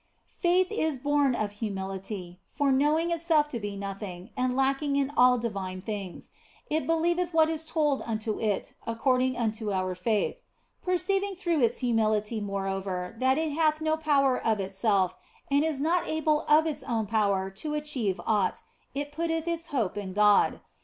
[0.25, 5.37] Faith is born of humility, for knowing itself to be nothing, and lacking in all
[5.37, 6.31] divine things,
[6.71, 10.37] it believeth what is told unto it according unto our faith.
[10.81, 15.15] Per ceiving through its humility, moreover, that it hath no power of itself
[15.51, 18.63] and is not able by its own power to achieve aught,
[18.95, 20.61] it putteth its hope in God.